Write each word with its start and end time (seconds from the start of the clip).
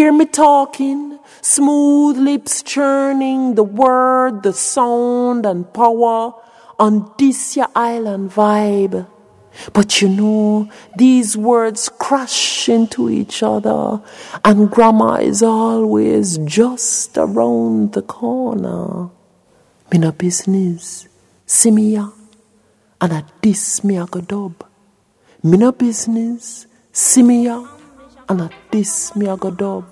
Hear 0.00 0.12
me 0.12 0.24
talking, 0.24 1.18
smooth 1.42 2.16
lips 2.16 2.62
churning, 2.62 3.54
the 3.54 3.62
word, 3.62 4.42
the 4.42 4.54
sound 4.54 5.44
and 5.44 5.70
power. 5.74 6.32
On 6.78 7.12
this 7.18 7.54
your 7.54 7.68
island 7.76 8.30
vibe. 8.30 9.06
But 9.74 10.00
you 10.00 10.08
know, 10.08 10.70
these 10.96 11.36
words 11.36 11.90
crash 11.90 12.66
into 12.70 13.10
each 13.10 13.42
other, 13.42 14.00
and 14.42 14.70
grammar 14.70 15.20
is 15.20 15.42
always 15.42 16.38
just 16.38 17.18
around 17.18 17.92
the 17.92 18.00
corner. 18.00 19.10
Me 19.92 19.98
no 19.98 20.12
business, 20.12 21.08
see 21.44 21.72
me 21.72 21.92
ya, 21.92 22.08
and 23.02 23.12
a 23.12 23.26
this 23.42 23.84
me 23.84 23.98
a 23.98 24.06
dub. 24.06 24.64
Me 25.42 25.58
no 25.58 25.72
business, 25.72 26.66
see 26.90 27.22
me 27.22 27.44
ya, 27.44 27.66
and 28.30 28.42
a 28.42 28.50
this 28.70 29.14
me 29.16 29.26
a 29.26 29.36
go 29.36 29.50
dub 29.50 29.84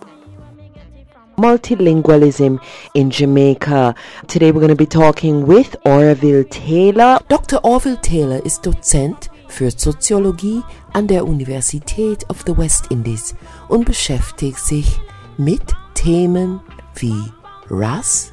multilingualism 1.37 2.59
in 2.95 3.11
Jamaica. 3.11 3.95
Today 4.27 4.51
we're 4.51 4.61
going 4.61 4.71
to 4.71 4.75
be 4.75 4.87
talking 4.87 5.47
with 5.47 5.77
Orville 5.85 6.43
Taylor. 6.45 7.21
Dr. 7.29 7.61
Orville 7.63 8.01
Taylor 8.03 8.45
ist 8.45 8.67
Dozent 8.67 9.31
für 9.47 9.71
Soziologie 9.71 10.63
an 10.95 11.07
der 11.07 11.25
Universität 11.25 12.29
of 12.29 12.43
the 12.45 12.57
West 12.57 12.91
Indies 12.91 13.37
und 13.69 13.85
beschäftigt 13.85 14.59
sich 14.59 15.01
mit 15.37 15.63
Themen 15.95 16.61
wie 16.97 17.23
Rass, 17.71 18.33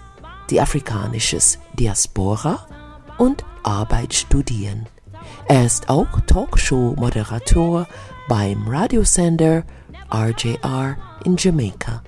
die 0.49 0.59
afrikanisches 0.59 1.59
Diaspora 1.73 2.65
und 3.19 3.45
Arbeit 3.61 4.15
studieren. 4.15 4.87
Er 5.47 5.65
ist 5.65 5.89
auch 5.89 6.07
Talkshow-Moderator 6.25 7.85
beim 8.27 8.67
Radiosender 8.67 9.63
RJR 10.15 10.97
in 11.25 11.35
Jamaica. 11.35 12.01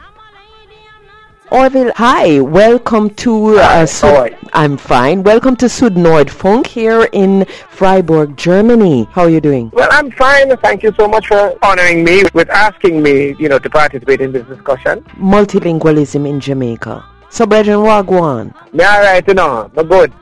Orville, 1.52 1.92
hi, 1.96 2.40
welcome 2.40 3.10
to. 3.16 3.58
Uh, 3.60 3.86
Sud- 3.86 4.38
I'm 4.54 4.78
fine. 4.78 5.24
Welcome 5.24 5.58
to 5.58 5.68
Sud 5.68 5.96
Funk 6.30 6.68
here 6.68 7.10
in 7.12 7.46
Freiburg, 7.70 8.38
Germany. 8.38 9.08
How 9.12 9.24
are 9.24 9.30
you 9.30 9.42
doing? 9.42 9.72
Well, 9.74 9.90
I'm 9.92 10.12
fine. 10.12 10.56
Thank 10.58 10.84
you 10.84 10.94
so 10.98 11.08
much 11.08 11.28
for 11.28 11.58
honoring 11.62 12.06
me 12.06 12.24
with 12.34 12.50
asking 12.50 13.04
me, 13.04 13.36
you 13.40 13.50
know, 13.50 13.60
to 13.60 13.70
participate 13.70 14.22
in 14.22 14.32
this 14.32 14.46
discussion. 14.48 15.04
Multilingualism 15.20 16.28
in 16.28 16.40
Jamaica. 16.40 17.04
So, 17.30 17.46
Brethren, 17.46 17.80
Wagwan. 17.80 18.54
Me 18.74 18.86
all 18.86 19.02
right, 19.02 19.28
you 19.28 19.34
know, 19.34 19.70
but 19.74 19.90
good. 19.90 20.14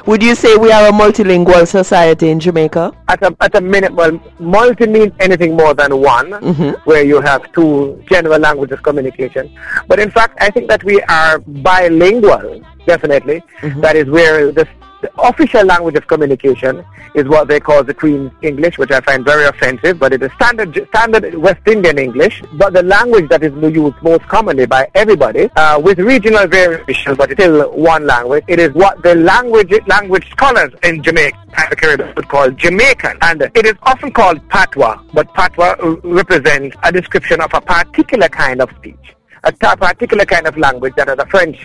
Would 0.05 0.21
you 0.21 0.35
say 0.35 0.55
we 0.55 0.71
are 0.71 0.87
a 0.89 0.91
multilingual 0.91 1.67
society 1.67 2.29
in 2.29 2.39
Jamaica? 2.39 2.93
At 3.07 3.23
a, 3.23 3.35
at 3.41 3.55
a 3.55 3.61
minute, 3.61 3.91
well, 3.91 4.21
multi 4.39 4.85
means 4.85 5.11
anything 5.19 5.57
more 5.57 5.73
than 5.73 5.99
one, 5.99 6.29
mm-hmm. 6.29 6.79
where 6.87 7.03
you 7.03 7.21
have 7.21 7.51
two 7.53 7.99
general 8.07 8.37
languages 8.39 8.79
communication. 8.81 9.51
But 9.87 9.99
in 9.99 10.11
fact, 10.11 10.37
I 10.39 10.51
think 10.51 10.69
that 10.69 10.83
we 10.83 11.01
are 11.01 11.39
bilingual, 11.39 12.61
definitely. 12.85 13.41
Mm-hmm. 13.61 13.81
That 13.81 13.95
is 13.95 14.07
where 14.07 14.51
the 14.51 14.67
the 15.05 15.21
official 15.21 15.63
language 15.63 15.95
of 15.95 16.07
communication 16.07 16.83
is 17.13 17.25
what 17.27 17.47
they 17.47 17.59
call 17.59 17.83
the 17.83 17.93
Queen's 17.93 18.31
English, 18.41 18.77
which 18.77 18.91
I 18.91 19.01
find 19.01 19.23
very 19.23 19.45
offensive, 19.45 19.99
but 19.99 20.13
it 20.13 20.23
is 20.23 20.31
standard, 20.33 20.73
standard 20.89 21.35
West 21.35 21.61
Indian 21.67 21.97
English. 21.99 22.41
But 22.53 22.73
the 22.73 22.83
language 22.83 23.29
that 23.29 23.43
is 23.43 23.53
used 23.53 23.95
most 24.01 24.23
commonly 24.23 24.65
by 24.65 24.89
everybody, 24.95 25.49
uh, 25.55 25.79
with 25.79 25.99
regional 25.99 26.47
variations, 26.47 27.17
but 27.17 27.31
still 27.31 27.71
one 27.71 28.07
language, 28.07 28.43
it 28.47 28.59
is 28.59 28.71
what 28.73 29.01
the 29.03 29.15
language 29.15 29.73
language 29.87 30.29
scholars 30.31 30.73
in 30.83 31.03
Jamaica 31.03 31.37
and 31.57 31.71
the 31.71 31.75
Caribbean 31.75 32.13
would 32.15 32.27
call 32.27 32.49
Jamaican. 32.51 33.17
And 33.21 33.41
it 33.43 33.65
is 33.65 33.75
often 33.83 34.11
called 34.11 34.47
patois, 34.49 34.99
but 35.13 35.31
patois 35.35 35.75
represents 36.03 36.75
a 36.83 36.91
description 36.91 37.41
of 37.41 37.51
a 37.53 37.61
particular 37.61 38.27
kind 38.27 38.61
of 38.61 38.69
speech, 38.77 39.15
a 39.45 39.77
particular 39.77 40.25
kind 40.25 40.47
of 40.47 40.57
language 40.57 40.93
that 40.95 41.07
is 41.09 41.15
a 41.19 41.25
French 41.27 41.57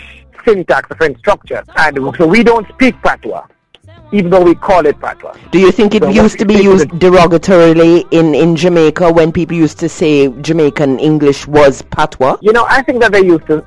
syntax, 0.45 0.91
a 0.91 0.95
French 0.95 1.19
structure. 1.19 1.63
And 1.77 1.99
so 2.17 2.27
we 2.27 2.43
don't 2.43 2.69
speak 2.69 3.01
patois, 3.03 3.47
even 4.13 4.31
though 4.31 4.43
we 4.43 4.55
call 4.55 4.87
it 4.87 4.99
patois. 5.01 5.37
Do 5.51 5.59
you 5.59 5.73
think 5.73 5.95
it 5.95 6.03
So 6.03 6.09
used 6.11 6.39
to 6.39 6.45
be 6.45 6.55
used 6.55 6.89
derogatorily 6.89 8.07
in, 8.11 8.35
in 8.35 8.57
Jamaica 8.57 9.13
when 9.13 9.33
people 9.33 9.57
used 9.57 9.79
to 9.81 9.89
say 9.89 10.29
Jamaican 10.41 10.99
English 10.99 11.47
was 11.47 11.83
patois? 11.83 12.39
You 12.41 12.53
know, 12.53 12.67
I 12.69 12.83
think 12.83 13.01
that 13.01 13.13
they 13.13 13.25
used 13.25 13.47
to, 13.47 13.65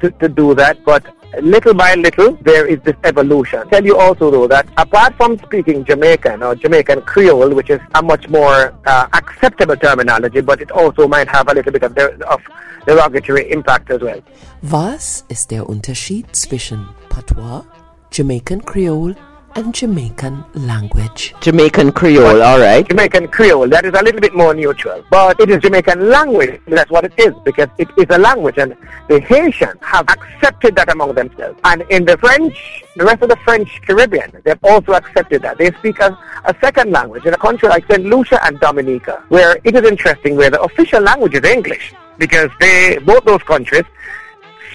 to, 0.00 0.10
to 0.10 0.28
do 0.28 0.54
that, 0.54 0.84
but 0.84 1.04
little 1.40 1.74
by 1.74 1.94
little, 1.94 2.36
there 2.42 2.66
is 2.66 2.80
this 2.80 2.96
evolution. 3.04 3.68
Tell 3.68 3.84
you 3.84 3.96
also, 3.96 4.30
though, 4.30 4.48
that 4.48 4.66
apart 4.76 5.14
from 5.16 5.38
speaking 5.38 5.84
Jamaican 5.84 6.42
or 6.42 6.54
Jamaican 6.54 7.02
Creole, 7.02 7.54
which 7.54 7.70
is 7.70 7.80
a 7.94 8.02
much 8.02 8.28
more 8.28 8.74
uh, 8.86 9.06
acceptable 9.12 9.76
terminology, 9.76 10.40
but 10.40 10.60
it 10.60 10.70
also 10.70 11.06
might 11.06 11.28
have 11.28 11.48
a 11.48 11.54
little 11.54 11.72
bit 11.72 11.82
of, 11.84 11.96
of 11.96 12.40
derogatory 12.86 13.50
impact 13.50 13.90
as 13.90 14.00
well. 14.00 14.22
Was 14.62 15.24
ist 15.28 15.50
der 15.50 15.68
Unterschied 15.68 16.26
zwischen 16.34 16.88
Patois, 17.08 17.64
Jamaican 18.10 18.64
Creole 18.64 19.14
and 19.56 19.74
Jamaican 19.74 20.44
language? 20.54 21.34
Jamaican 21.40 21.92
Creole, 21.92 22.42
all 22.42 22.60
right. 22.60 22.86
Jamaican 22.88 23.28
Creole, 23.28 23.68
that 23.68 23.84
is 23.84 23.92
a 23.94 24.02
little 24.02 24.20
bit 24.20 24.34
more 24.34 24.54
neutral. 24.54 25.02
But 25.10 25.40
it 25.40 25.50
is 25.50 25.58
Jamaican 25.58 26.08
language, 26.08 26.60
that's 26.66 26.90
what 26.90 27.04
it 27.04 27.14
is, 27.18 27.34
because 27.44 27.68
it 27.78 27.88
is 27.96 28.06
a 28.10 28.18
language, 28.18 28.58
and 28.58 28.76
the 29.08 29.20
Haitians 29.20 29.78
have 29.80 30.08
accepted 30.08 30.76
that 30.76 30.92
among 30.92 31.14
themselves. 31.14 31.58
And 31.64 31.82
in 31.90 32.04
the 32.04 32.16
French, 32.18 32.84
the 32.96 33.04
rest 33.04 33.22
of 33.22 33.28
the 33.28 33.36
French 33.44 33.80
Caribbean, 33.82 34.30
they've 34.44 34.64
also 34.64 34.92
accepted 34.92 35.42
that. 35.42 35.58
They 35.58 35.72
speak 35.72 35.98
a, 36.00 36.16
a 36.44 36.54
second 36.60 36.92
language 36.92 37.24
in 37.26 37.34
a 37.34 37.38
country 37.38 37.68
like 37.68 37.90
St. 37.90 38.04
Lucia 38.04 38.44
and 38.44 38.60
Dominica, 38.60 39.22
where 39.28 39.58
it 39.64 39.74
is 39.74 39.84
interesting, 39.88 40.36
where 40.36 40.50
the 40.50 40.60
official 40.60 41.00
language 41.00 41.34
is 41.34 41.44
English, 41.44 41.92
because 42.20 42.50
they, 42.60 42.98
both 43.04 43.24
those 43.24 43.42
countries, 43.42 43.84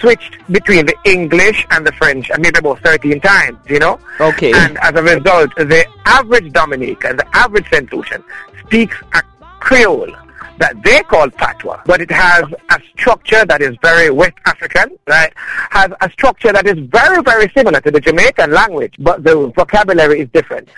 switched 0.00 0.36
between 0.52 0.84
the 0.84 0.94
English 1.04 1.66
and 1.70 1.86
the 1.86 1.92
French, 1.92 2.28
and 2.28 2.42
maybe 2.42 2.58
about 2.58 2.80
13 2.80 3.20
times, 3.20 3.58
you 3.66 3.78
know? 3.78 3.98
Okay. 4.20 4.52
And 4.52 4.76
as 4.82 4.94
a 4.94 5.02
result, 5.02 5.54
the 5.56 5.86
average 6.04 6.52
Dominican, 6.52 7.16
the 7.16 7.26
average 7.34 7.66
St. 7.70 7.90
Lucian, 7.90 8.22
speaks 8.66 8.96
a 9.14 9.22
Creole 9.60 10.14
that 10.58 10.82
they 10.82 11.00
call 11.02 11.28
patois, 11.30 11.80
but 11.86 12.00
it 12.00 12.10
has 12.10 12.44
a 12.70 12.80
structure 12.92 13.44
that 13.44 13.60
is 13.60 13.76
very 13.82 14.10
West 14.10 14.36
African, 14.46 14.98
right? 15.06 15.32
Has 15.70 15.90
a 16.00 16.10
structure 16.10 16.52
that 16.52 16.66
is 16.66 16.78
very, 16.88 17.22
very 17.22 17.50
similar 17.56 17.80
to 17.80 17.90
the 17.90 18.00
Jamaican 18.00 18.50
language, 18.52 18.94
but 18.98 19.22
the 19.22 19.52
vocabulary 19.56 20.20
is 20.20 20.28
different. 20.30 20.68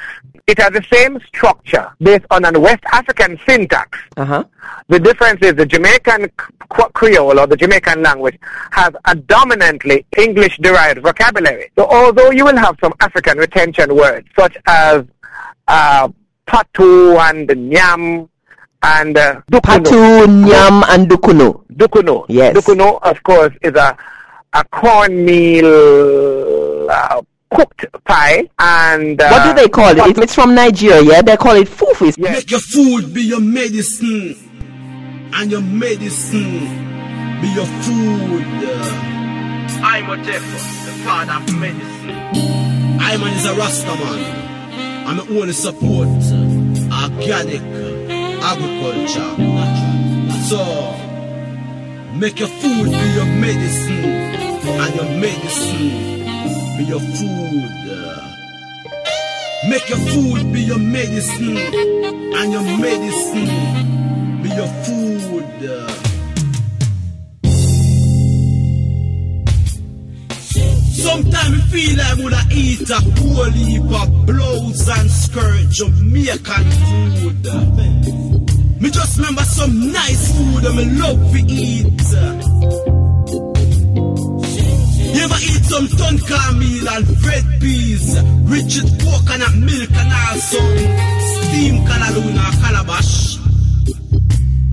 It 0.46 0.58
has 0.58 0.72
the 0.72 0.84
same 0.90 1.20
structure 1.26 1.92
based 2.00 2.24
on 2.30 2.44
a 2.44 2.58
West 2.58 2.82
African 2.92 3.38
syntax. 3.46 3.98
Uh-huh. 4.16 4.44
The 4.88 4.98
difference 4.98 5.40
is 5.42 5.54
the 5.54 5.66
Jamaican 5.66 6.30
Creole 6.70 7.38
or 7.38 7.46
the 7.46 7.56
Jamaican 7.56 8.02
language 8.02 8.38
has 8.72 8.92
a 9.04 9.14
dominantly 9.14 10.06
English-derived 10.16 11.02
vocabulary. 11.02 11.70
So 11.76 11.86
although 11.86 12.30
you 12.30 12.44
will 12.46 12.56
have 12.56 12.76
some 12.80 12.94
African 13.00 13.38
retention 13.38 13.94
words 13.94 14.26
such 14.38 14.56
as 14.66 15.04
uh, 15.68 16.08
patu 16.46 17.18
and 17.30 17.48
nyam 17.70 18.28
and 18.82 19.16
uh, 19.16 19.40
dukunu. 19.50 19.60
Patu, 19.60 20.26
Nyam, 20.44 20.84
and 20.88 21.08
Dukuno. 21.08 21.64
Dukuno. 21.72 22.24
Yes. 22.28 22.56
Dukunu, 22.56 22.98
of 23.02 23.22
course, 23.22 23.54
is 23.62 23.74
a 23.74 23.96
a 24.54 24.64
cornmeal 24.64 25.66
uh, 26.90 27.20
cooked 27.54 27.86
pie 28.04 28.48
and 28.58 29.20
uh, 29.20 29.28
What 29.30 29.44
do 29.56 29.62
they 29.62 29.68
call 29.68 29.90
it? 29.98 30.18
It's 30.18 30.34
from 30.34 30.54
Nigeria, 30.54 31.02
yeah? 31.02 31.22
They 31.22 31.36
call 31.36 31.56
it 31.56 31.68
fufu. 31.68 32.06
Yes. 32.06 32.18
Make 32.18 32.50
your 32.50 32.60
food 32.60 33.12
be 33.12 33.22
your 33.22 33.40
medicine, 33.40 34.36
and 35.34 35.50
your 35.50 35.60
medicine 35.60 36.60
be 37.40 37.48
your 37.54 37.66
food. 37.66 38.44
I'm 39.80 40.10
a 40.10 40.16
the 40.24 40.40
father 41.04 41.34
of 41.34 41.60
medicine. 41.60 42.10
I'm 43.00 43.22
is 43.36 43.46
a 43.46 43.54
Rasta. 43.54 43.90
I'm 45.06 45.16
the 45.16 45.40
only 45.40 45.52
support 45.52 46.08
organic 46.92 47.62
agriculture. 48.50 49.32
So, 50.48 50.62
make 52.14 52.38
your 52.40 52.48
food 52.48 52.90
be 53.00 53.06
your 53.18 53.30
medicine, 53.44 54.04
and 54.82 54.94
your 54.96 55.10
medicine 55.24 55.88
be 56.76 56.84
your 56.84 57.00
food. 57.00 57.72
Uh. 57.90 58.24
Make 59.68 59.88
your 59.90 59.98
food 59.98 60.52
be 60.52 60.60
your 60.62 60.78
medicine, 60.78 61.58
and 61.58 62.52
your 62.52 62.62
medicine 62.86 64.42
be 64.42 64.48
your 64.48 64.70
food. 64.84 65.44
Uh. 65.68 65.94
Sometimes 71.04 71.54
I 71.54 71.66
feel 71.70 71.96
like 71.98 72.16
woulda 72.18 72.42
eat 72.52 72.88
a 72.88 73.00
whole 73.18 73.50
heap 73.50 73.92
of 74.00 74.26
blouse 74.26 74.88
and 74.88 75.10
skirt 75.10 75.68
Jamaican 75.70 76.70
food. 76.70 77.97
Me 78.80 78.90
just 78.90 79.16
remember 79.18 79.42
some 79.42 79.92
nice 79.92 80.32
food 80.36 80.62
that 80.62 80.74
me 80.74 80.84
love 81.00 81.32
to 81.32 81.38
eat. 81.38 82.00
You 85.14 85.24
ever 85.24 85.40
eat 85.50 85.64
some 85.64 85.88
tonka 85.88 86.58
meal 86.58 86.88
and 86.88 87.24
red 87.26 87.44
peas, 87.60 88.20
rich 88.44 88.76
with 88.76 89.00
coconut 89.02 89.56
milk 89.56 89.90
and 89.90 90.12
also 90.12 90.60
steamed 91.42 91.86
callaloo 91.88 93.47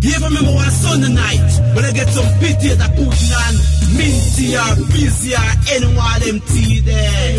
or 0.06 0.14
calabash? 0.14 0.14
You 0.14 0.14
ever 0.14 0.26
remember 0.26 0.52
one 0.54 0.72
Sunday 0.72 1.14
night 1.14 1.76
when 1.76 1.86
I 1.86 1.92
get 1.92 2.08
some 2.10 2.40
pity 2.40 2.70
that 2.76 2.92
putting 2.96 3.34
on 3.34 3.56
minty 3.98 4.56
or 4.56 4.76
busy 4.94 5.34
or 5.34 5.52
any 5.72 5.88
one 5.96 6.16
of 6.16 6.24
them 6.26 6.40
tea 6.42 6.80
there? 6.82 7.38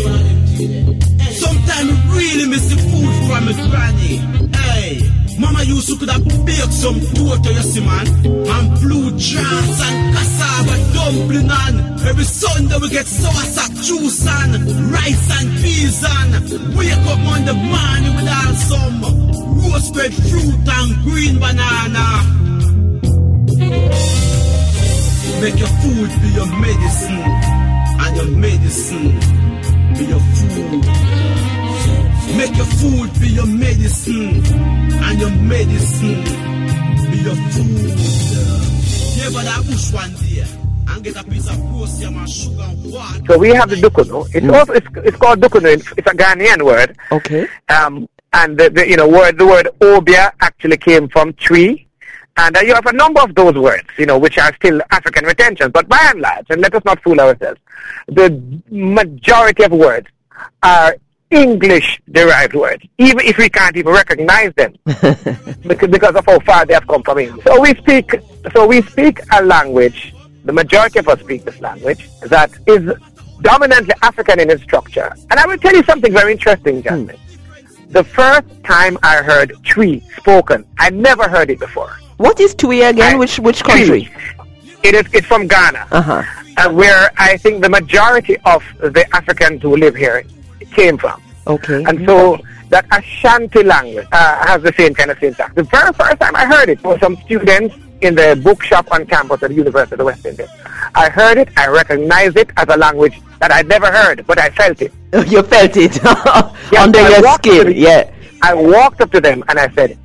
Sometimes 1.31 1.91
really 2.11 2.47
miss 2.49 2.69
the 2.69 2.77
food 2.77 3.13
from 3.27 3.45
my 3.45 3.53
granny. 3.69 4.17
Hey, 4.51 4.99
mama 5.39 5.63
used 5.63 5.87
to 5.89 5.97
could 5.97 6.09
have 6.09 6.23
baked 6.45 6.73
some 6.73 6.99
toto, 7.13 7.49
you 7.51 7.61
see 7.61 7.79
man, 7.85 8.07
and 8.25 8.79
blue 8.81 9.11
jars 9.17 9.81
and 9.81 10.15
cassava 10.15 10.75
dumpling 10.93 11.51
on. 11.51 11.99
Every 12.07 12.23
Sunday 12.23 12.77
we 12.81 12.89
get 12.89 13.05
soursop 13.05 13.71
juice 13.83 14.27
and 14.27 14.91
rice 14.91 15.29
and 15.39 15.49
peas 15.61 16.03
and 16.03 16.75
wake 16.75 16.91
up 16.93 17.19
on 17.31 17.45
the 17.45 17.53
morning 17.53 18.15
with 18.15 18.27
all 18.27 18.53
some 18.55 19.01
roasted 19.61 20.13
fruit 20.13 20.67
and 20.67 21.03
green 21.03 21.39
banana. 21.39 22.46
Make 25.41 25.59
your 25.59 25.67
food 25.67 26.09
be 26.21 26.27
your 26.29 26.47
medicine, 26.59 27.31
and 28.01 28.17
your 28.17 28.27
medicine 28.37 29.19
be 29.97 30.05
your 30.05 30.19
food. 30.19 30.85
Make 32.37 32.55
your 32.55 32.65
food 32.65 33.19
be 33.19 33.27
your 33.29 33.45
medicine, 33.45 34.45
and 35.03 35.19
your 35.19 35.29
medicine 35.31 36.23
be 37.11 37.17
your 37.17 37.35
food. 37.51 37.97
Give 39.17 39.33
her 39.33 39.43
that 39.43 39.63
bush 39.67 39.93
one 39.93 40.13
day 40.15 40.43
and 40.89 41.03
get 41.03 41.15
a 41.15 41.23
piece 41.23 41.49
of 41.49 41.55
calcium 41.57 42.17
and 42.17 42.29
sugar 42.29 42.61
and 42.63 42.93
water. 42.93 43.25
So 43.27 43.37
we 43.37 43.49
have 43.49 43.69
the 43.69 43.75
dukuno. 43.75 44.27
It's 44.33 44.47
also 44.47 44.73
it's, 44.73 44.87
it's 44.95 45.17
called 45.17 45.39
dukuno. 45.41 45.73
It's, 45.73 45.91
it's 45.97 46.07
a 46.07 46.15
Ghanaian 46.15 46.63
word. 46.63 46.95
Okay. 47.11 47.47
Um, 47.69 48.07
and 48.33 48.57
the, 48.57 48.69
the 48.69 48.87
you 48.87 48.95
know 48.95 49.07
word 49.07 49.37
the 49.37 49.45
word 49.45 49.69
obeah 49.81 50.33
actually 50.41 50.77
came 50.77 51.07
from 51.09 51.33
Twi. 51.33 51.86
And 52.37 52.55
uh, 52.55 52.61
you 52.61 52.75
have 52.75 52.85
a 52.85 52.93
number 52.93 53.21
of 53.21 53.33
those 53.33 53.55
words, 53.55 53.87
you 53.97 54.05
know, 54.05 54.17
which 54.17 54.37
are 54.37 54.53
still 54.55 54.79
African 54.91 55.25
retentions. 55.25 55.71
But 55.71 55.89
by 55.89 55.99
and 56.11 56.21
large, 56.21 56.45
and 56.49 56.61
let 56.61 56.73
us 56.75 56.83
not 56.85 57.01
fool 57.01 57.19
ourselves, 57.19 57.59
the 58.07 58.61
majority 58.69 59.63
of 59.63 59.71
words 59.71 60.07
are 60.61 60.95
English-derived 61.31 62.53
words, 62.53 62.85
even 62.99 63.19
if 63.25 63.37
we 63.37 63.49
can't 63.49 63.75
even 63.75 63.91
recognize 63.91 64.53
them 64.53 64.75
because, 64.85 65.89
because 65.89 66.15
of 66.15 66.25
how 66.25 66.39
far 66.39 66.65
they 66.65 66.73
have 66.73 66.87
come 66.87 67.03
from 67.03 67.17
English. 67.17 67.43
So 67.43 67.59
we 67.59 67.73
speak, 67.75 68.15
so 68.53 68.65
we 68.65 68.81
speak 68.83 69.19
a 69.33 69.43
language. 69.43 70.13
The 70.45 70.53
majority 70.53 70.99
of 70.99 71.09
us 71.09 71.19
speak 71.19 71.43
this 71.43 71.59
language 71.59 72.07
that 72.21 72.51
is 72.67 72.93
dominantly 73.41 73.93
African 74.01 74.39
in 74.39 74.49
its 74.49 74.63
structure. 74.63 75.13
And 75.29 75.39
I 75.39 75.45
will 75.45 75.57
tell 75.57 75.75
you 75.75 75.83
something 75.83 76.13
very 76.13 76.31
interesting, 76.31 76.81
Jasmine. 76.81 77.19
The 77.89 78.03
first 78.03 78.47
time 78.63 78.97
I 79.03 79.17
heard 79.17 79.53
Twi 79.63 79.99
spoken, 80.17 80.65
I 80.77 80.91
never 80.91 81.27
heard 81.27 81.49
it 81.49 81.59
before. 81.59 81.97
What 82.17 82.39
is 82.39 82.55
Twi 82.55 82.75
again? 82.89 83.15
I- 83.15 83.17
which 83.17 83.39
which 83.39 83.63
country? 83.63 84.09
It 84.83 84.93
is. 84.95 85.05
It's 85.13 85.27
from 85.27 85.47
Ghana, 85.47 85.87
Uh-huh. 85.91 86.23
uh, 86.57 86.69
where 86.71 87.11
I 87.17 87.37
think 87.37 87.61
the 87.63 87.69
majority 87.69 88.37
of 88.45 88.63
the 88.79 89.03
Africans 89.15 89.61
who 89.61 89.75
live 89.75 89.95
here 89.95 90.23
came 90.73 90.97
from. 90.97 91.21
Okay. 91.47 91.83
And 91.87 92.05
so 92.05 92.39
that 92.69 92.85
Ashanti 92.91 93.63
language 93.63 94.07
uh, 94.11 94.45
has 94.45 94.61
the 94.61 94.73
same 94.73 94.93
kind 94.93 95.09
of 95.11 95.17
syntax. 95.19 95.53
The 95.55 95.63
very 95.63 95.91
first 95.93 96.19
time 96.19 96.35
I 96.35 96.45
heard 96.45 96.69
it 96.69 96.83
was 96.83 96.99
some 96.99 97.15
students 97.25 97.75
in 98.01 98.13
the 98.15 98.39
bookshop 98.43 98.87
on 98.91 99.05
campus 99.05 99.41
at 99.43 99.49
the 99.49 99.55
University 99.55 99.93
of 99.95 99.99
the 99.99 100.05
West 100.05 100.25
Indies. 100.25 100.49
I 100.93 101.09
heard 101.09 101.37
it, 101.37 101.49
I 101.57 101.67
recognized 101.67 102.37
it 102.37 102.49
as 102.57 102.65
a 102.69 102.77
language 102.77 103.19
that 103.39 103.51
I'd 103.51 103.67
never 103.67 103.87
heard, 103.91 104.25
but 104.27 104.37
I 104.39 104.49
felt 104.51 104.81
it. 104.81 104.91
you 105.27 105.41
felt 105.43 105.75
it 105.77 105.95
Yeah, 106.03 106.83
under 106.83 106.99
I 106.99 107.09
your 107.09 107.21
walked 107.23 107.47
up 107.47 107.53
to 107.53 107.61
skin. 107.71 107.73
Yeah. 107.75 108.11
I 108.43 108.53
walked 108.53 109.01
up 109.01 109.11
to 109.13 109.21
them 109.21 109.43
and 109.49 109.57
I 109.57 109.69
said, 109.69 109.97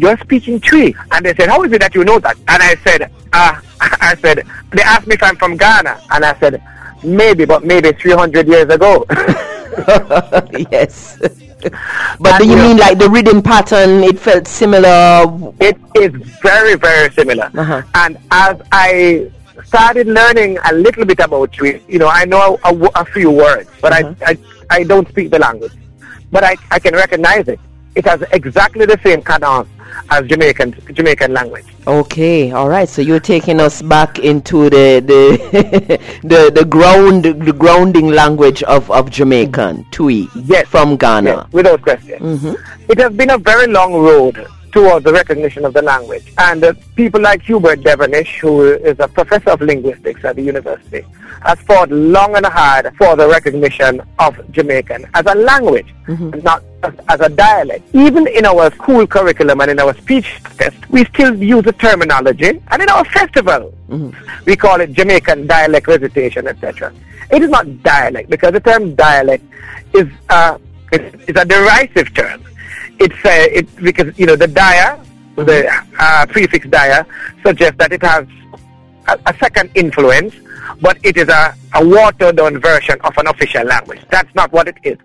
"You're 0.00 0.18
speaking 0.18 0.60
Twi," 0.60 0.94
and 1.12 1.20
they 1.26 1.34
said, 1.34 1.48
"How 1.48 1.62
is 1.64 1.72
it 1.72 1.80
that 1.84 1.94
you 1.94 2.04
know 2.04 2.18
that?" 2.20 2.36
And 2.52 2.62
I 2.62 2.74
said, 2.86 3.00
uh, 3.32 3.54
"I 4.10 4.14
said." 4.22 4.36
They 4.70 4.82
asked 4.82 5.06
me 5.08 5.14
if 5.14 5.22
I'm 5.22 5.36
from 5.36 5.56
Ghana, 5.56 5.94
and 6.12 6.24
I 6.24 6.38
said, 6.40 6.62
"Maybe, 7.02 7.44
but 7.44 7.64
maybe 7.64 7.92
300 7.92 8.46
years 8.54 8.68
ago." 8.78 9.04
yes. 10.70 11.18
but 12.20 12.38
do 12.38 12.46
you 12.48 12.56
mean 12.56 12.76
like 12.76 12.98
the 12.98 13.08
reading 13.10 13.42
pattern? 13.42 14.04
It 14.04 14.18
felt 14.18 14.46
similar. 14.46 15.24
it 15.60 15.76
is 15.96 16.12
very, 16.40 16.74
very 16.76 17.10
similar. 17.12 17.50
Uh-huh. 17.54 17.82
And 17.94 18.16
as 18.30 18.60
I 18.70 19.30
started 19.64 20.06
learning 20.06 20.58
a 20.70 20.72
little 20.74 21.04
bit 21.04 21.18
about 21.20 21.52
Twi, 21.52 21.80
you 21.88 21.98
know, 21.98 22.08
I 22.08 22.24
know 22.24 22.58
a, 22.64 22.72
a 23.02 23.04
few 23.04 23.30
words, 23.30 23.68
but 23.80 23.92
Uh-huh. 23.92 24.14
I, 24.26 24.32
I 24.32 24.38
I 24.70 24.84
don't 24.84 25.08
speak 25.08 25.30
the 25.30 25.38
language, 25.38 25.72
but 26.30 26.44
I 26.44 26.54
I 26.70 26.78
can 26.78 26.94
recognize 26.94 27.48
it. 27.48 27.58
It 27.94 28.06
has 28.06 28.22
exactly 28.32 28.86
the 28.86 28.98
same 29.02 29.22
cadence 29.22 29.68
as 30.10 30.26
Jamaican 30.26 30.74
Jamaican 30.92 31.32
language. 31.32 31.64
Okay, 31.86 32.52
all 32.52 32.68
right. 32.68 32.88
So 32.88 33.02
you're 33.02 33.20
taking 33.20 33.60
us 33.60 33.82
back 33.82 34.18
into 34.18 34.70
the 34.70 35.00
the 35.00 35.98
the, 36.22 36.50
the 36.54 36.64
ground 36.64 37.24
the 37.24 37.52
grounding 37.52 38.08
language 38.08 38.62
of, 38.64 38.90
of 38.90 39.10
Jamaican 39.10 39.86
Twi 39.90 40.26
Yes. 40.34 40.68
from 40.68 40.96
Ghana. 40.96 41.30
Yes, 41.30 41.52
without 41.52 41.82
question. 41.82 42.18
Mm-hmm. 42.20 42.90
It 42.92 42.98
has 42.98 43.12
been 43.12 43.30
a 43.30 43.38
very 43.38 43.66
long 43.66 43.94
road 43.94 44.46
towards 44.78 45.04
the 45.04 45.12
recognition 45.12 45.64
of 45.64 45.72
the 45.74 45.82
language. 45.82 46.32
And 46.38 46.62
uh, 46.62 46.72
people 46.94 47.20
like 47.20 47.42
Hubert 47.42 47.82
Devonish, 47.82 48.38
who 48.38 48.62
is 48.62 48.96
a 49.00 49.08
professor 49.08 49.50
of 49.50 49.60
linguistics 49.60 50.24
at 50.24 50.36
the 50.36 50.42
university, 50.42 51.04
has 51.42 51.58
fought 51.62 51.90
long 51.90 52.36
and 52.36 52.46
hard 52.46 52.94
for 52.96 53.16
the 53.16 53.26
recognition 53.28 54.00
of 54.20 54.32
Jamaican 54.52 55.06
as 55.14 55.24
a 55.26 55.34
language, 55.34 55.92
not 56.44 56.62
as, 56.84 56.94
as 57.08 57.20
a 57.20 57.28
dialect. 57.28 57.82
Even 57.92 58.28
in 58.28 58.46
our 58.46 58.70
school 58.74 59.04
curriculum 59.04 59.60
and 59.62 59.72
in 59.72 59.80
our 59.80 59.94
speech 59.96 60.40
test, 60.58 60.78
we 60.90 61.04
still 61.06 61.34
use 61.42 61.64
the 61.64 61.72
terminology. 61.72 62.62
And 62.68 62.80
in 62.80 62.88
our 62.88 63.04
festival, 63.04 63.74
we 64.46 64.54
call 64.54 64.80
it 64.80 64.92
Jamaican 64.92 65.48
dialect 65.48 65.88
recitation, 65.88 66.46
etc. 66.46 66.92
It 67.32 67.42
is 67.42 67.50
not 67.50 67.82
dialect 67.82 68.30
because 68.30 68.52
the 68.52 68.60
term 68.60 68.94
dialect 68.94 69.44
is 69.92 70.08
uh, 70.30 70.58
is, 70.92 71.14
is 71.28 71.36
a 71.36 71.44
derisive 71.44 72.14
term. 72.14 72.44
It's 72.98 73.24
uh, 73.24 73.58
it 73.58 73.66
because 73.76 74.18
you 74.18 74.26
know 74.26 74.36
the 74.36 74.48
dia, 74.48 75.00
the 75.36 75.70
uh, 75.98 76.26
prefix 76.26 76.66
dia 76.66 77.06
suggests 77.44 77.78
that 77.78 77.92
it 77.92 78.02
has 78.02 78.26
a, 79.06 79.18
a 79.26 79.34
second 79.38 79.70
influence, 79.74 80.34
but 80.80 80.98
it 81.04 81.16
is 81.16 81.28
a, 81.28 81.54
a 81.74 81.86
watered 81.86 82.36
down 82.36 82.60
version 82.60 83.00
of 83.02 83.16
an 83.16 83.28
official 83.28 83.64
language. 83.64 84.00
That's 84.10 84.32
not 84.34 84.52
what 84.52 84.68
it 84.68 84.76
is. 84.82 84.98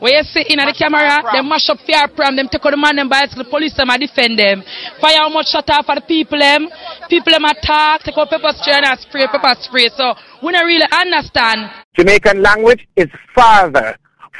When 0.00 0.14
you 0.14 0.22
see 0.22 0.46
in 0.48 0.56
the 0.56 0.74
camera, 0.78 1.20
them 1.30 1.48
mash 1.48 1.68
up 1.68 1.76
fear 1.84 2.08
pram, 2.16 2.34
them 2.34 2.48
take 2.48 2.64
out 2.64 2.70
the 2.70 2.76
man 2.78 2.96
them 2.96 3.10
by 3.10 3.26
the 3.28 3.44
police 3.44 3.76
them 3.76 3.90
and 3.90 4.00
defend 4.00 4.38
them. 4.38 4.64
Fire 4.98 5.18
how 5.20 5.28
much 5.28 5.48
shut 5.52 5.68
off 5.68 5.84
for 5.84 5.94
the 5.94 6.00
people 6.00 6.38
them. 6.38 6.68
People 7.10 7.32
them 7.32 7.44
attack, 7.44 8.00
take 8.02 8.16
out 8.16 8.30
pepper 8.30 8.48
spray 8.56 8.80
and 8.80 8.98
spray 8.98 9.26
pepper 9.26 9.52
spray. 9.60 9.90
So 9.92 10.14
we 10.42 10.52
don't 10.52 10.64
really 10.64 10.88
understand. 10.88 11.68
Jamaican 11.98 12.40
language 12.40 12.88
is 12.96 13.08
farther 13.34 13.98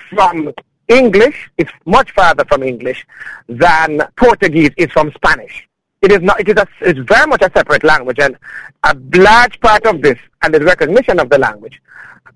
from 0.09 0.49
English, 0.91 1.51
is 1.57 1.69
much 1.87 2.11
farther 2.11 2.45
from 2.45 2.63
English 2.63 3.07
than 3.49 4.03
Portuguese 4.17 4.71
is 4.77 4.91
from 4.91 5.13
Spanish. 5.13 5.67
It 6.03 6.13
is 6.13 6.21
not, 6.21 6.41
it 6.41 6.49
is 6.49 6.57
a, 6.57 6.67
it's 6.81 6.99
very 7.01 7.27
much 7.27 7.43
a 7.43 7.51
separate 7.55 7.85
language 7.85 8.19
and 8.19 8.37
a 8.85 8.97
large 9.15 9.61
part 9.61 9.87
of 9.87 10.03
this 10.03 10.19
and 10.43 10.53
the 10.53 10.61
recognition 10.61 11.21
of 11.21 11.31
the 11.31 11.39
language 11.39 11.81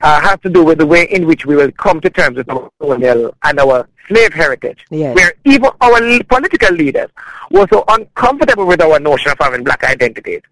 uh, 0.03 0.21
has 0.21 0.39
to 0.41 0.51
do 0.51 0.63
with 0.63 0.79
the 0.79 0.87
way 0.87 1.05
in 1.11 1.27
which 1.27 1.47
we 1.47 1.57
will 1.57 1.73
come 1.73 2.01
to 2.01 2.11
terms 2.11 2.37
with 2.37 2.49
our 2.51 2.71
colonial 2.79 3.35
and 3.43 3.59
our 3.59 3.89
slave 4.07 4.33
heritage. 4.33 4.85
Yes. 4.91 5.17
Where 5.17 5.33
even 5.45 5.71
our 5.81 6.23
political 6.25 6.75
leaders 6.75 7.09
were 7.51 7.67
so 7.73 7.85
uncomfortable 7.89 8.67
with 8.67 8.83
our 8.83 9.01
notion 9.01 9.33
of 9.33 9.39
having 9.41 9.65
black 9.65 9.83
identities 9.83 10.43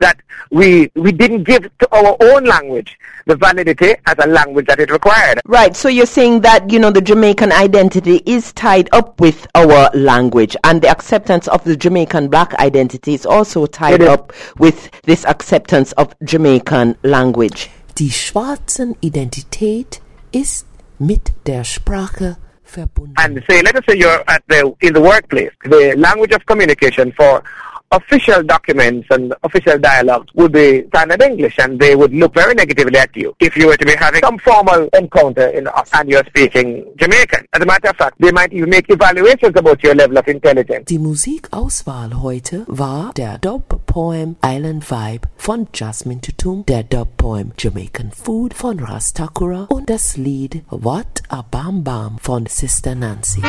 that 0.00 0.20
we, 0.50 0.90
we 0.94 1.12
didn't 1.12 1.44
give 1.44 1.62
to 1.78 1.88
our 1.94 2.16
own 2.20 2.44
language 2.44 2.98
the 3.26 3.36
validity 3.36 3.94
as 4.06 4.14
a 4.24 4.26
language 4.28 4.66
that 4.66 4.80
it 4.80 4.90
required. 4.90 5.40
Right. 5.46 5.74
So 5.76 5.88
you're 5.88 6.06
saying 6.06 6.40
that 6.42 6.70
you 6.70 6.78
know 6.78 6.90
the 6.90 7.00
Jamaican 7.00 7.52
identity 7.52 8.22
is 8.26 8.52
tied 8.52 8.88
up 8.92 9.20
with 9.20 9.46
our 9.54 9.90
language, 9.94 10.56
and 10.64 10.82
the 10.82 10.88
acceptance 10.88 11.46
of 11.48 11.62
the 11.64 11.76
Jamaican 11.76 12.28
black 12.28 12.54
identity 12.54 13.14
is 13.14 13.24
also 13.26 13.66
tied 13.66 13.94
It 13.94 14.02
is. 14.02 14.08
up 14.08 14.32
with 14.58 14.90
this 15.02 15.24
acceptance 15.26 15.92
of 15.92 16.14
Jamaican 16.24 16.96
language. 17.02 17.70
Die 17.98 18.10
schwarzen 18.10 18.96
Identität 19.02 20.00
ist 20.32 20.66
mit 20.98 21.32
der 21.46 21.62
Sprache 21.64 22.36
verbunden. 22.64 23.14
and 23.18 23.42
say, 23.48 23.60
let 23.62 23.74
us 23.76 23.82
say 23.88 23.96
you're 23.98 24.24
at 24.28 24.42
the 24.48 24.72
in 24.80 24.94
the 24.94 25.00
workplace, 25.00 25.50
the 25.64 25.94
language 25.96 26.32
of 26.34 26.44
communication 26.46 27.12
for 27.12 27.42
official 27.92 28.42
documents 28.42 29.06
and 29.10 29.34
official 29.42 29.78
dialogues 29.78 30.32
would 30.34 30.52
be 30.52 30.86
standard 30.88 31.22
English, 31.22 31.58
and 31.58 31.78
they 31.78 31.94
would 31.94 32.12
look 32.12 32.34
very 32.34 32.54
negatively 32.54 32.98
at 32.98 33.14
you 33.16 33.34
if 33.38 33.56
you 33.56 33.66
were 33.66 33.76
to 33.76 33.86
be 33.86 33.94
having 33.94 34.20
some 34.20 34.38
formal 34.38 34.88
encounter 34.94 35.46
in 35.48 35.68
and 35.94 36.08
you're 36.08 36.24
speaking 36.24 36.84
Jamaican. 36.96 37.46
As 37.52 37.62
a 37.62 37.66
matter 37.66 37.90
of 37.90 37.96
fact, 37.96 38.16
they 38.18 38.32
might 38.32 38.52
even 38.52 38.70
make 38.70 38.88
evaluations 38.88 39.54
about 39.56 39.82
your 39.82 39.94
level 39.94 40.18
of 40.18 40.26
intelligence. 40.28 40.86
Die 40.86 40.98
Musikauswahl 40.98 42.22
heute 42.22 42.64
war 42.66 43.12
der 43.16 43.38
Dub-Poem 43.38 44.36
Island 44.42 44.90
Vibe 44.90 45.28
von 45.36 45.68
Jasmine 45.72 46.20
Tutum, 46.20 46.64
der 46.66 46.82
Dub-Poem 46.82 47.52
Jamaican 47.58 48.10
Food 48.10 48.54
von 48.54 48.80
Rastakura 48.80 49.66
und 49.68 49.90
das 49.90 50.16
Lied 50.16 50.62
What 50.70 51.22
a 51.28 51.42
Bam 51.42 51.84
Bam 51.84 52.18
von 52.18 52.46
Sister 52.46 52.94
Nancy. 52.94 53.42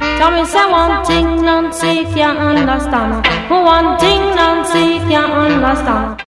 Tell 0.00 0.30
me 0.30 0.44
say 0.46 0.70
one 0.70 1.04
thing 1.04 1.42
Nancy 1.42 2.04
can't 2.14 2.38
understand. 2.38 3.26
One 3.50 3.98
thing 3.98 4.20
Nancy 4.34 4.98
can't 5.08 5.32
understand. 5.32 6.20